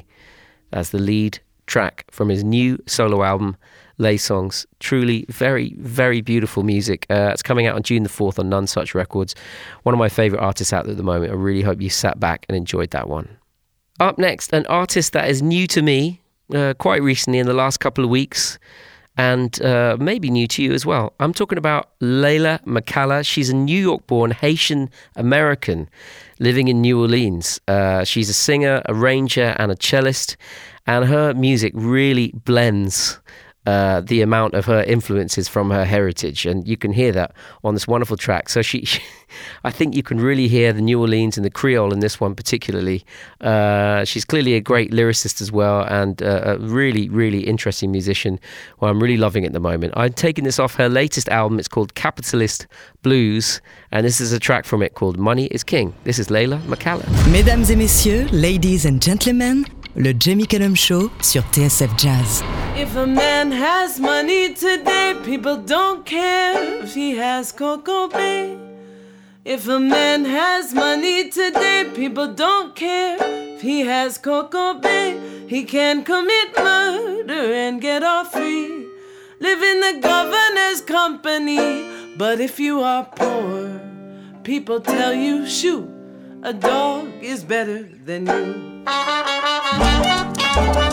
That's 0.72 0.89
the 0.89 0.97
lead 0.97 1.38
track 1.68 2.04
from 2.10 2.30
his 2.30 2.43
new 2.43 2.82
solo 2.88 3.22
album, 3.22 3.58
Laysongs. 3.99 4.66
Truly 4.80 5.24
very, 5.30 5.76
very 5.78 6.22
beautiful 6.22 6.64
music. 6.64 7.06
Uh, 7.12 7.30
it's 7.32 7.43
coming 7.43 7.68
out 7.68 7.76
on 7.76 7.84
June 7.84 8.02
the 8.02 8.10
4th 8.10 8.39
on 8.39 8.49
Nonesuch 8.49 8.95
Records. 8.95 9.36
One 9.84 9.93
of 9.93 9.99
my 9.99 10.10
favourite 10.10 10.41
artists 10.41 10.74
out 10.74 10.86
there 10.86 10.93
at 10.93 10.97
the 10.97 11.04
moment. 11.04 11.32
I 11.32 11.36
really 11.36 11.62
hope 11.62 11.80
you 11.80 11.91
sat 11.91 12.20
back 12.20 12.47
and 12.49 12.58
enjoyed 12.58 12.89
that 12.89 13.08
one. 13.08 13.38
Up 13.99 14.18
next, 14.18 14.52
an 14.52 14.66
artist 14.66 15.14
that 15.14 15.30
is 15.30 15.43
new 15.43 15.68
to 15.68 15.84
me 15.84 16.22
uh, 16.56 16.74
quite 16.80 17.04
recently 17.04 17.38
in 17.38 17.45
the 17.45 17.54
last 17.54 17.82
couple 17.82 18.04
of 18.04 18.10
weeks 18.10 18.58
and 19.18 19.62
uh, 19.62 19.97
maybe 19.99 20.30
new 20.30 20.47
to 20.47 20.64
you 20.64 20.74
as 20.74 20.86
well. 20.86 21.14
I'm 21.20 21.34
talking 21.34 21.57
about 21.57 21.89
Leyla 21.99 22.64
McCalla. 22.66 23.26
She's 23.26 23.49
a 23.49 23.55
New 23.55 23.80
York 23.80 24.07
born 24.07 24.32
Haitian 24.32 24.89
American 25.16 25.89
living 26.39 26.68
in 26.68 26.82
New 26.82 26.99
Orleans. 26.99 27.59
Uh, 27.68 28.03
she's 28.03 28.30
a 28.30 28.34
singer, 28.34 28.82
arranger, 28.88 29.55
and 29.59 29.72
a 29.72 29.76
cellist, 29.76 30.38
and 30.88 31.05
her 31.05 31.34
music 31.34 31.74
really 31.76 32.32
blends. 32.45 33.20
Uh, 33.68 34.01
the 34.01 34.22
amount 34.22 34.55
of 34.55 34.66
her 34.66 34.84
influences 34.86 35.47
from 35.47 35.70
her 35.70 35.86
heritage, 35.86 36.47
and 36.47 36.68
you 36.68 36.76
can 36.76 36.91
hear 36.91 37.12
that 37.12 37.32
on 37.64 37.76
this 37.76 37.88
wonderful 37.88 38.18
track. 38.18 38.49
So 38.49 38.64
she, 38.64 38.86
she 38.86 39.01
I 39.64 39.70
think 39.70 39.95
you 39.95 40.01
can 40.01 40.20
really 40.20 40.47
hear 40.47 40.74
the 40.74 40.82
New 40.82 40.99
Orleans 40.99 41.38
and 41.38 41.45
the 41.45 41.51
Creole 41.51 41.93
in 41.93 41.99
this 41.99 42.20
one 42.20 42.34
particularly. 42.34 43.05
Uh, 43.39 44.03
she's 44.03 44.26
clearly 44.26 44.55
a 44.55 44.62
great 44.62 44.91
lyricist 44.91 45.41
as 45.41 45.51
well, 45.51 45.84
and 45.84 46.24
uh, 46.24 46.41
a 46.45 46.57
really, 46.57 47.07
really 47.09 47.41
interesting 47.41 47.91
musician. 47.91 48.39
Who 48.80 48.88
I'm 48.88 48.99
really 48.99 49.18
loving 49.18 49.45
at 49.45 49.53
the 49.53 49.59
moment. 49.59 49.93
I'm 49.95 50.14
taking 50.14 50.43
this 50.43 50.57
off 50.57 50.76
her 50.76 50.89
latest 50.89 51.30
album. 51.30 51.59
It's 51.59 51.68
called 51.68 51.93
Capitalist 51.93 52.66
Blues, 53.03 53.62
and 53.91 54.05
this 54.05 54.20
is 54.20 54.34
a 54.34 54.39
track 54.39 54.66
from 54.66 54.82
it 54.82 54.95
called 54.95 55.18
Money 55.18 55.45
Is 55.47 55.64
King. 55.64 55.93
This 56.03 56.18
is 56.18 56.28
Leyla 56.30 56.59
McCalla. 56.62 57.05
Mesdames 57.32 57.70
et 57.70 57.78
messieurs, 57.78 58.32
ladies 58.32 58.86
and 58.86 59.01
gentlemen, 59.01 59.66
le 59.96 60.14
Jamie 60.18 60.48
Cullum 60.48 60.76
Show 60.76 61.10
sur 61.22 61.44
TSF 61.52 61.89
Jazz. 61.98 62.44
If 62.78 62.96
a 62.96 63.06
man 63.06 63.52
has 63.52 64.00
money 64.00 64.54
today, 64.54 65.16
people 65.24 65.58
don't 65.58 66.06
care 66.06 66.84
if 66.84 66.94
he 66.96 67.18
has 67.18 67.52
Coco 67.52 68.08
Bay. 68.08 68.58
If 69.44 69.68
a 69.68 69.80
man 69.80 70.26
has 70.26 70.74
money 70.74 71.30
today, 71.30 71.86
people 71.96 72.34
don't 72.34 72.76
care 72.76 73.18
if 73.20 73.62
he 73.62 73.82
has 73.82 74.18
Coco 74.18 74.76
Bay. 74.76 75.18
He 75.48 75.64
can 75.66 76.04
commit 76.04 76.56
murder 76.58 77.54
and 77.54 77.82
get 77.82 78.04
off 78.04 78.32
free. 78.32 78.86
Live 79.39 79.62
in 79.62 79.80
the 79.82 80.00
governor's 80.02 80.82
company. 80.82 82.16
But 82.18 82.39
if 82.39 82.60
you 82.60 82.82
are 82.82 83.06
poor, 83.06 83.82
people 84.44 84.80
tell 84.80 85.14
you, 85.14 85.48
shoot, 85.48 85.89
a 86.44 86.54
dog 86.54 87.10
is 87.22 87.44
better 87.44 87.84
than 88.06 88.28
you. 88.28 88.84
A 89.84 90.91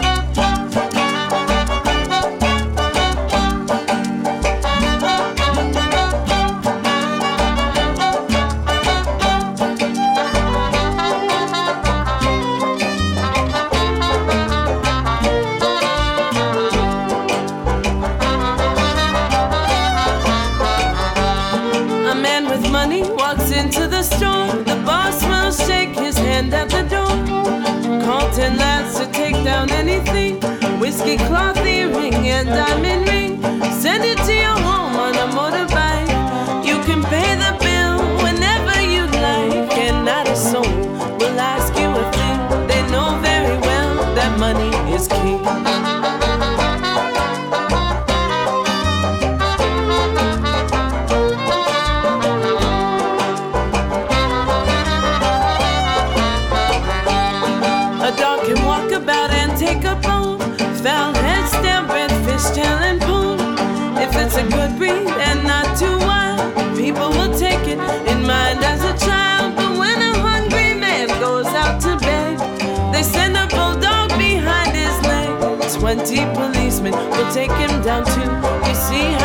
20 75.88 76.16
policemen 76.34 76.92
will 76.92 77.32
take 77.32 77.50
him 77.52 77.82
down 77.82 78.04
too. 78.04 78.28
You 78.68 78.74
see 78.74 79.17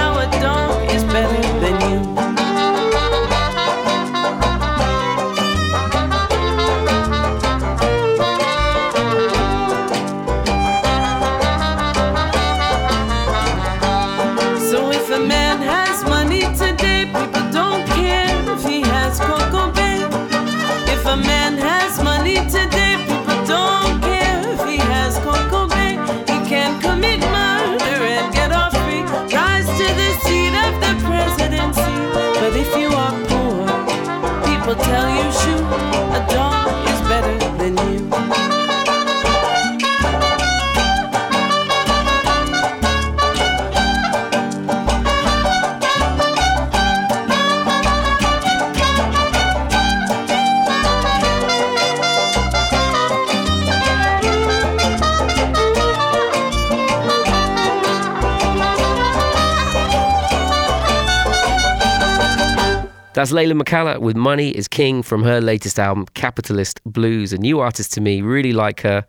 That's 63.23 63.31
Leyla 63.31 63.57
McCalla 63.57 63.99
with 63.99 64.17
Money 64.17 64.49
is 64.49 64.67
King 64.67 65.01
from 65.01 65.23
her 65.23 65.39
latest 65.39 65.79
album, 65.79 66.07
Capitalist 66.13 66.81
Blues. 66.83 67.31
A 67.31 67.37
new 67.37 67.61
artist 67.61 67.93
to 67.93 68.01
me, 68.01 68.21
really 68.21 68.51
like 68.51 68.81
her. 68.81 69.05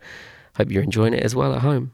Hope 0.55 0.71
you're 0.71 0.83
enjoying 0.83 1.13
it 1.13 1.21
as 1.21 1.35
well 1.35 1.53
at 1.53 1.59
home. 1.59 1.91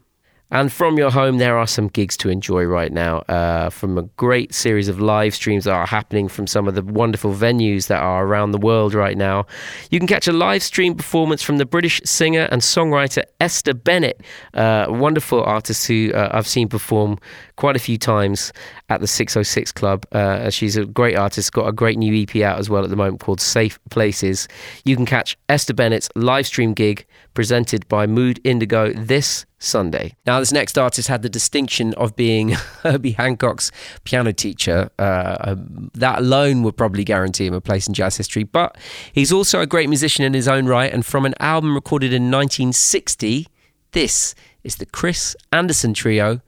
And 0.52 0.70
from 0.70 0.98
your 0.98 1.10
home, 1.10 1.38
there 1.38 1.56
are 1.56 1.66
some 1.66 1.88
gigs 1.88 2.14
to 2.18 2.28
enjoy 2.28 2.64
right 2.64 2.92
now 2.92 3.20
uh, 3.20 3.70
from 3.70 3.96
a 3.96 4.02
great 4.02 4.54
series 4.54 4.86
of 4.86 5.00
live 5.00 5.34
streams 5.34 5.64
that 5.64 5.72
are 5.72 5.86
happening 5.86 6.28
from 6.28 6.46
some 6.46 6.68
of 6.68 6.74
the 6.74 6.82
wonderful 6.82 7.32
venues 7.32 7.86
that 7.86 8.02
are 8.02 8.26
around 8.26 8.50
the 8.50 8.58
world 8.58 8.92
right 8.92 9.16
now. 9.16 9.46
You 9.90 9.98
can 9.98 10.06
catch 10.06 10.28
a 10.28 10.32
live 10.32 10.62
stream 10.62 10.94
performance 10.94 11.42
from 11.42 11.56
the 11.56 11.64
British 11.64 12.02
singer 12.04 12.48
and 12.52 12.60
songwriter 12.60 13.24
Esther 13.40 13.72
Bennett, 13.72 14.20
uh, 14.52 14.86
wonderful 14.90 15.42
artist 15.42 15.86
who 15.86 16.12
uh, 16.12 16.28
I've 16.32 16.46
seen 16.46 16.68
perform 16.68 17.18
quite 17.62 17.76
a 17.76 17.78
few 17.78 17.96
times 17.96 18.52
at 18.88 19.00
the 19.00 19.06
606 19.06 19.70
Club. 19.70 20.04
Uh, 20.10 20.50
she's 20.50 20.76
a 20.76 20.84
great 20.84 21.16
artist, 21.16 21.52
got 21.52 21.68
a 21.68 21.72
great 21.72 21.96
new 21.96 22.12
EP 22.22 22.42
out 22.42 22.58
as 22.58 22.68
well 22.68 22.82
at 22.82 22.90
the 22.90 22.96
moment 22.96 23.20
called 23.20 23.40
Safe 23.40 23.78
Places. 23.88 24.48
You 24.84 24.96
can 24.96 25.06
catch 25.06 25.38
Esther 25.48 25.72
Bennett's 25.72 26.08
live 26.16 26.44
stream 26.44 26.74
gig 26.74 27.06
presented 27.34 27.86
by 27.86 28.08
Mood 28.08 28.40
Indigo 28.42 28.92
this 28.92 29.46
Sunday. 29.60 30.16
Now, 30.26 30.40
this 30.40 30.50
next 30.50 30.76
artist 30.76 31.06
had 31.06 31.22
the 31.22 31.28
distinction 31.28 31.94
of 31.94 32.16
being 32.16 32.48
Herbie 32.82 33.12
Hancock's 33.12 33.70
piano 34.02 34.32
teacher. 34.32 34.90
Uh, 34.98 35.36
um, 35.42 35.88
that 35.94 36.18
alone 36.18 36.64
would 36.64 36.76
probably 36.76 37.04
guarantee 37.04 37.46
him 37.46 37.54
a 37.54 37.60
place 37.60 37.86
in 37.86 37.94
jazz 37.94 38.16
history. 38.16 38.42
But 38.42 38.76
he's 39.12 39.30
also 39.30 39.60
a 39.60 39.68
great 39.68 39.88
musician 39.88 40.24
in 40.24 40.34
his 40.34 40.48
own 40.48 40.66
right. 40.66 40.92
And 40.92 41.06
from 41.06 41.24
an 41.24 41.34
album 41.38 41.76
recorded 41.76 42.12
in 42.12 42.24
1960, 42.24 43.46
this 43.92 44.34
is 44.64 44.76
the 44.76 44.86
Chris 44.86 45.36
Anderson 45.52 45.94
Trio 45.94 46.40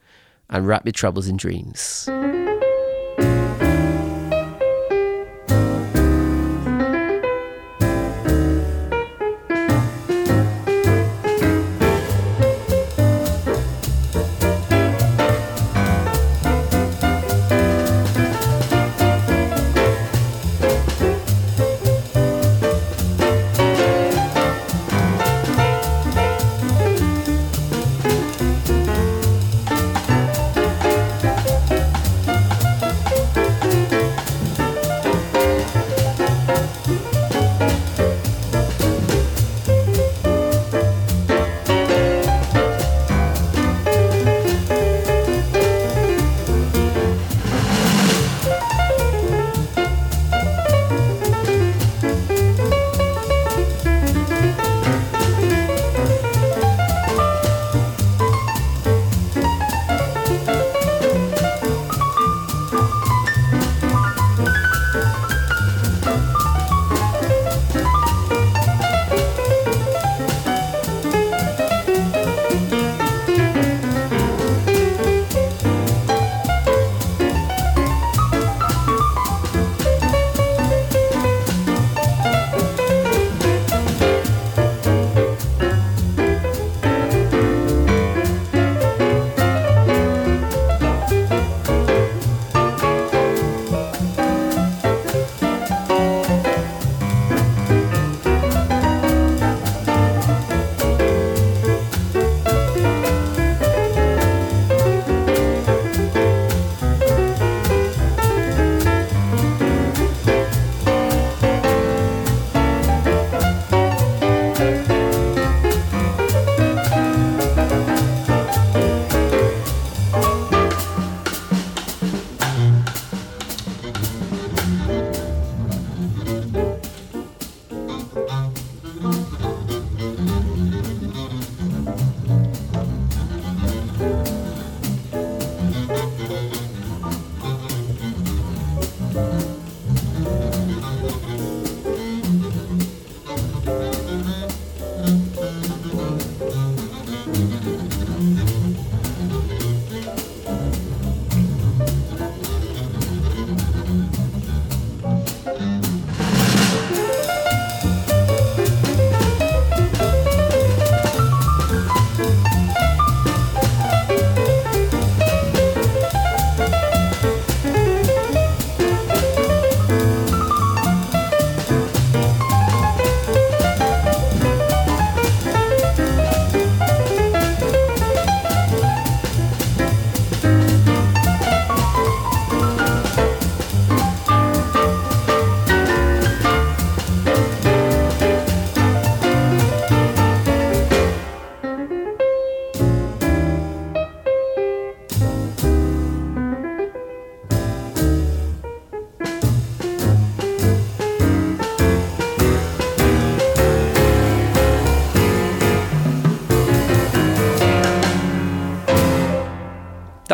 and 0.50 0.66
Wrap 0.66 0.84
Your 0.84 0.92
Troubles 0.92 1.28
in 1.28 1.36
Dreams. 1.36 2.08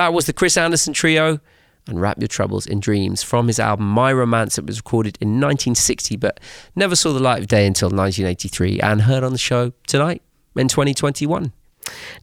That 0.01 0.15
was 0.15 0.25
the 0.25 0.33
Chris 0.33 0.57
Anderson 0.57 0.95
Trio 0.95 1.41
and 1.87 2.01
Wrap 2.01 2.19
Your 2.19 2.27
Troubles 2.27 2.67
in 2.67 2.81
Dreams 2.81 3.23
from 3.23 3.49
his 3.49 3.61
album 3.61 3.87
My 3.87 4.11
Romance. 4.11 4.57
It 4.57 4.65
was 4.65 4.79
recorded 4.79 5.19
in 5.21 5.33
1960 5.33 6.17
but 6.17 6.41
never 6.75 6.97
saw 6.97 7.13
the 7.13 7.21
light 7.21 7.41
of 7.41 7.49
day 7.49 7.67
until 7.67 7.91
1983 7.91 8.81
and 8.81 9.03
heard 9.03 9.23
on 9.23 9.33
the 9.33 9.39
show 9.39 9.75
tonight 9.87 10.23
in 10.57 10.69
2021. 10.69 11.53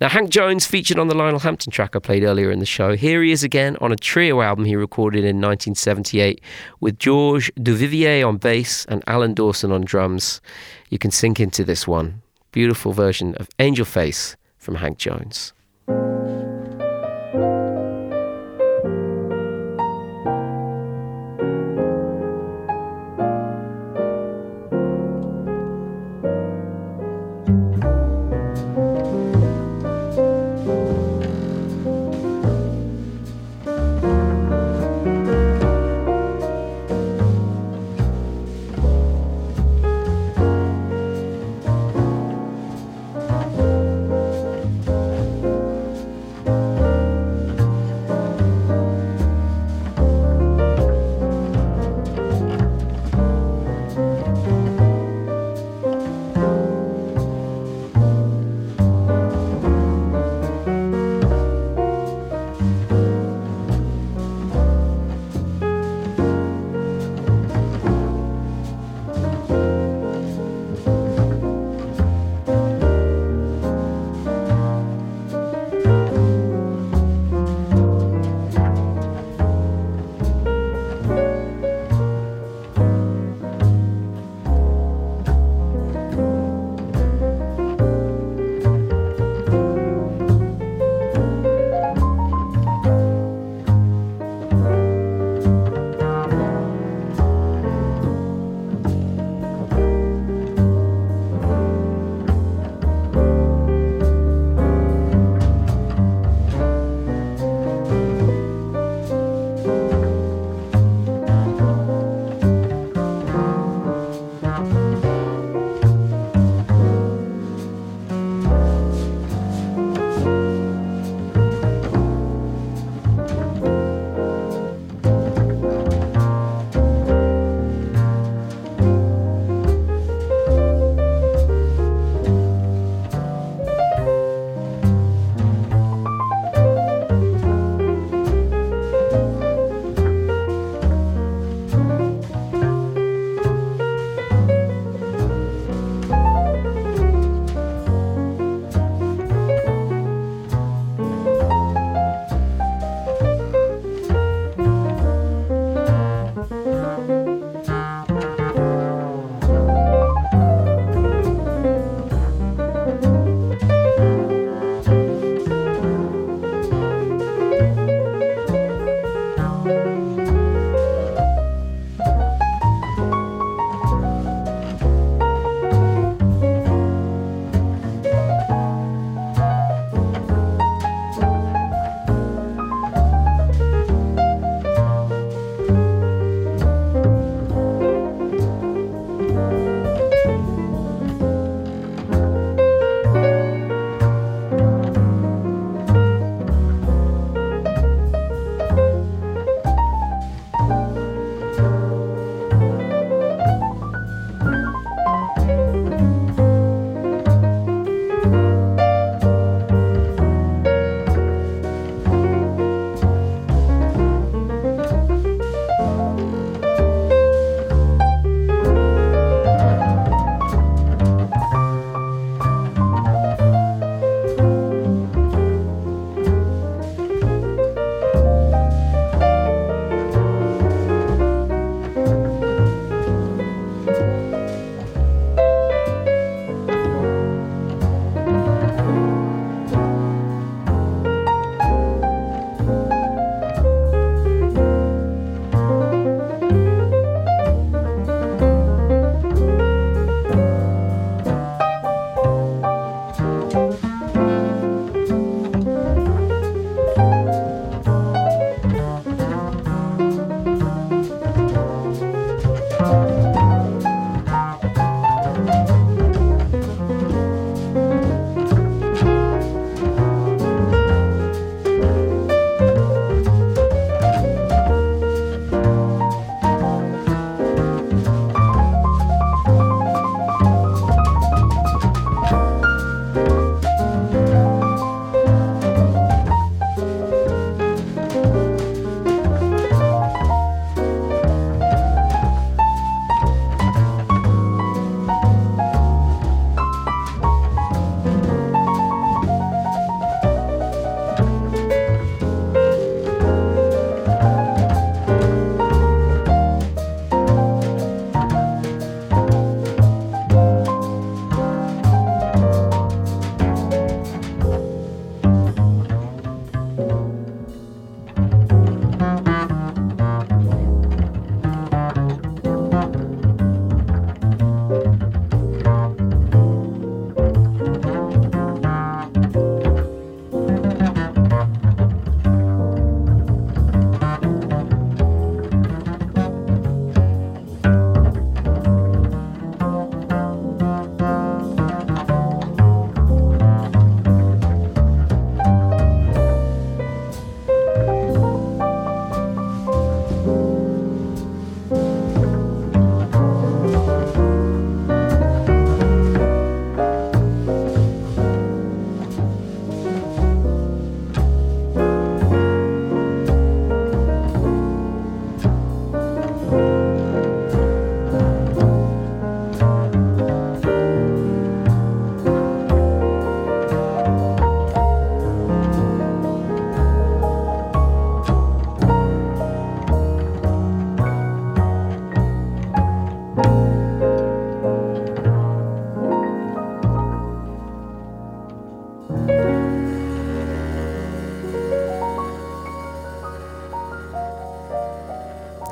Now, 0.02 0.10
Hank 0.10 0.32
Jones 0.32 0.66
featured 0.66 0.98
on 0.98 1.08
the 1.08 1.14
Lionel 1.14 1.42
Hampton 1.42 1.70
track 1.70 1.96
I 1.96 2.00
played 2.00 2.24
earlier 2.24 2.50
in 2.50 2.58
the 2.58 2.66
show. 2.66 2.96
Here 2.96 3.22
he 3.22 3.32
is 3.32 3.44
again 3.44 3.78
on 3.80 3.92
a 3.92 3.96
trio 3.96 4.42
album 4.42 4.66
he 4.66 4.76
recorded 4.76 5.20
in 5.20 5.36
1978 5.36 6.42
with 6.80 6.98
George 6.98 7.54
Duvivier 7.60 8.28
on 8.28 8.38
bass 8.38 8.86
and 8.86 9.04
Alan 9.06 9.36
Dawson 9.36 9.72
on 9.72 9.82
drums. 9.82 10.42
You 10.90 10.98
can 10.98 11.12
sink 11.12 11.40
into 11.40 11.64
this 11.64 11.88
one. 11.88 12.24
Beautiful 12.52 12.92
version 12.92 13.36
of 13.36 13.48
Angel 13.60 13.86
Face 13.86 14.36
from 14.58 14.74
Hank 14.74 14.98
Jones. 14.98 15.54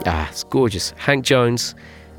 Ah, 0.06 0.30
it's 0.30 0.43
gorgeous. 0.43 0.91
Hank 0.97 1.26
Jones, 1.26 1.74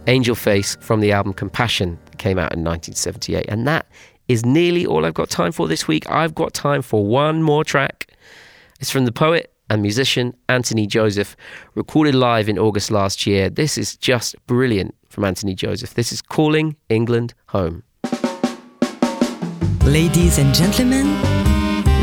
Angel 0.07 0.34
Face 0.34 0.76
from 0.80 1.01
the 1.01 1.12
album 1.12 1.32
Compassion 1.32 1.99
came 2.18 2.39
out 2.39 2.53
in 2.53 2.64
1978. 2.64 3.47
And 3.49 3.66
that 3.66 3.87
is 4.28 4.45
nearly 4.45 4.84
all 4.84 5.05
I've 5.05 5.14
got 5.14 5.30
time 5.30 5.53
for 5.53 5.68
this 5.68 5.87
week. 5.87 6.09
I've 6.11 6.34
got 6.34 6.53
time 6.53 6.82
for 6.82 7.07
one 7.07 7.43
more 7.43 7.64
track. 7.64 8.09
It's 8.80 8.91
from 8.91 9.05
the 9.05 9.12
poet 9.12 9.53
and 9.70 9.82
musician 9.82 10.34
Anthony 10.49 10.87
Joseph, 10.87 11.37
recorded 11.74 12.14
live 12.14 12.49
in 12.49 12.59
August 12.59 12.91
last 12.91 13.26
year. 13.26 13.51
This 13.51 13.78
is 13.78 13.97
just 13.97 14.34
brilliant 14.47 14.95
from 15.09 15.24
Anthony 15.24 15.55
Joseph. 15.55 15.95
This 15.95 16.12
is 16.12 16.22
Calling 16.22 16.76
England 16.89 17.34
Home. 17.49 17.82
Ladies 19.84 20.39
and 20.39 20.53
gentlemen, 20.55 21.07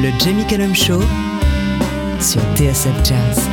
le 0.01 0.11
Jamie 0.19 0.45
Cullum 0.45 0.73
Show 0.73 1.01
sur 2.19 2.41
TSF 2.55 3.05
Jazz. 3.05 3.52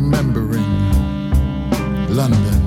remembering 0.00 0.64
London. 2.08 2.60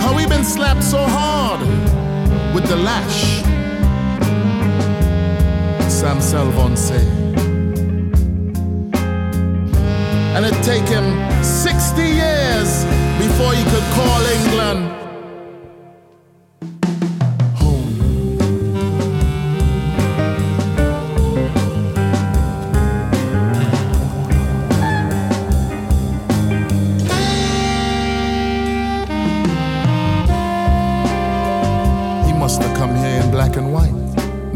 How 0.00 0.16
we 0.16 0.26
been 0.26 0.42
slapped 0.42 0.82
so 0.82 1.04
hard 1.04 1.60
with 2.54 2.66
the 2.66 2.76
lash. 2.76 3.42
Sam 5.90 6.18
Selvon 6.18 6.78
say. 6.78 7.04
And 10.34 10.46
it 10.46 10.56
take 10.64 10.88
him 10.88 11.06
60 11.44 12.02
years 12.02 12.70
before 13.22 13.52
he 13.52 13.64
could 13.64 13.86
call 13.98 14.20
England 14.38 15.03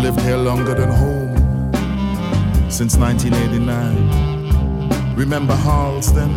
lived 0.00 0.20
here 0.22 0.38
longer 0.38 0.74
than 0.74 0.88
home 0.88 1.36
since 2.70 2.96
1989. 2.96 5.14
Remember 5.14 5.54
Harlesden 5.54 6.30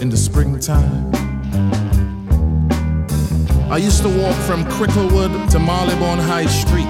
in 0.00 0.10
the 0.10 0.16
springtime? 0.16 1.10
I 3.68 3.78
used 3.78 4.02
to 4.02 4.08
walk 4.08 4.36
from 4.46 4.64
Cricklewood 4.64 5.50
to 5.50 5.58
Marylebone 5.58 6.18
High 6.18 6.46
Street 6.46 6.86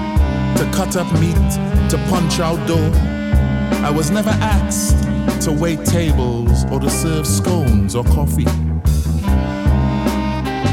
to 0.57 0.65
cut 0.75 0.95
up 0.95 1.11
meat, 1.19 1.33
to 1.89 1.97
punch 2.09 2.39
out 2.39 2.63
dough. 2.67 2.91
I 3.83 3.89
was 3.89 4.11
never 4.11 4.29
asked 4.29 5.01
to 5.45 5.51
wait 5.51 5.83
tables 5.85 6.65
or 6.65 6.79
to 6.79 6.89
serve 6.89 7.25
scones 7.25 7.95
or 7.95 8.03
coffee. 8.03 8.45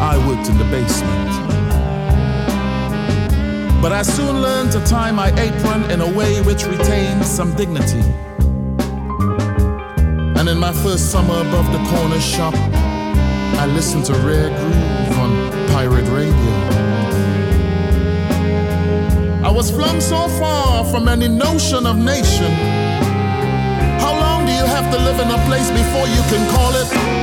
I 0.01 0.17
worked 0.29 0.51
in 0.51 0.59
the 0.59 0.65
basement. 0.65 1.58
But 3.81 3.93
I 3.93 4.03
soon 4.03 4.43
learned 4.43 4.73
to 4.73 4.81
tie 4.85 5.13
my 5.13 5.29
apron 5.39 5.91
in 5.91 6.01
a 6.01 6.11
way 6.19 6.41
which 6.43 6.65
retained 6.65 7.25
some 7.25 7.55
dignity. 7.55 8.03
And 10.39 10.49
in 10.49 10.59
my 10.59 10.73
first 10.73 11.13
summer 11.13 11.41
above 11.41 11.67
the 11.73 11.79
corner 11.89 12.21
shop, 12.21 12.55
I 12.55 13.67
listened 13.67 14.05
to 14.07 14.15
Rare 14.15 14.49
Groove 14.49 15.19
on 15.19 15.31
pirate 15.69 16.09
radio. 16.11 16.53
I 19.47 19.51
was 19.51 19.71
flung 19.71 20.01
so 20.01 20.29
far 20.41 20.85
from 20.85 21.07
any 21.07 21.29
notion 21.29 21.87
of 21.87 21.97
nation. 21.97 22.53
How 24.01 24.13
long 24.19 24.45
do 24.45 24.53
you 24.53 24.67
have 24.67 24.93
to 24.93 24.99
live 24.99 25.21
in 25.21 25.31
a 25.31 25.39
place 25.47 25.71
before 25.71 26.07
you 26.09 26.23
can 26.31 26.43
call 26.55 26.75
it 26.75 27.18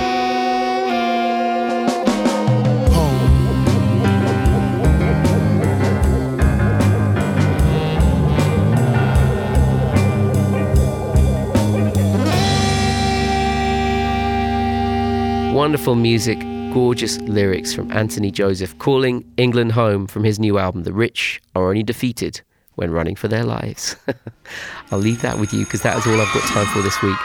Wonderful 15.65 15.95
music, 15.95 16.37
gorgeous 16.73 17.19
lyrics 17.21 17.73
from 17.73 17.91
Anthony 17.91 18.29
Joseph 18.29 18.77
calling 18.77 19.25
England 19.35 19.71
home 19.71 20.05
from 20.05 20.23
his 20.23 20.37
new 20.37 20.59
album, 20.59 20.83
The 20.83 20.93
Rich 20.93 21.41
Are 21.55 21.69
Only 21.69 21.81
Defeated 21.81 22.41
When 22.75 22.91
Running 22.91 23.15
for 23.15 23.27
Their 23.27 23.43
Lives. 23.43 23.95
I'll 24.91 24.99
leave 24.99 25.23
that 25.23 25.39
with 25.39 25.51
you 25.53 25.63
because 25.65 25.81
that 25.81 25.97
is 25.97 26.05
all 26.05 26.21
I've 26.21 26.31
got 26.35 26.43
time 26.43 26.67
for 26.67 26.83
this 26.83 27.01
week. 27.01 27.17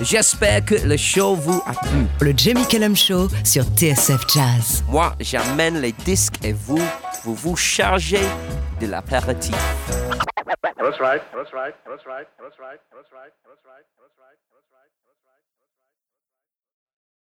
J'espère 0.00 0.66
que 0.66 0.74
le 0.84 0.96
show 0.96 1.36
vous 1.36 1.62
a 1.64 1.74
plu. 1.74 2.08
Le 2.20 2.32
Jamie 2.36 2.66
Cullum 2.66 2.96
Show 2.96 3.28
sur 3.44 3.62
TSF 3.76 4.26
Jazz. 4.26 4.82
Moi, 4.88 5.14
j'amène 5.20 5.80
les 5.80 5.92
disques 5.92 6.44
et 6.44 6.52
vous, 6.52 6.82
vous 7.22 7.34
vous 7.36 7.54
chargez 7.54 8.26
de 8.80 8.88
l'apéritif. 8.88 9.54
That's. 10.44 10.76
That's 10.78 11.00
right. 11.00 11.22
That's 11.32 11.52
right. 11.52 11.74
That's 11.86 12.06
right. 12.06 12.26
That's 12.42 12.58
right. 12.58 12.80
That's 12.92 13.12
right. 13.12 13.30